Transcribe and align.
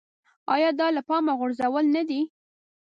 ایا 0.53 0.69
دا 0.79 0.87
له 0.95 1.01
پامه 1.07 1.33
غورځول 1.39 1.85
نه 1.95 2.03
دي. 2.09 2.21